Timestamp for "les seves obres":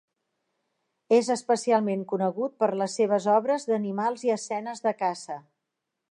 2.83-3.67